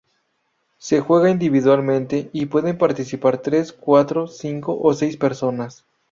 Se 0.79 0.99
juega 0.99 1.29
individualmente 1.29 2.31
y 2.33 2.47
pueden 2.47 2.75
participar 2.79 3.37
tres, 3.37 3.71
cuatro, 3.71 4.27
cinco 4.27 4.79
o 4.81 4.95
seis 4.95 5.15
personas. 5.15 5.85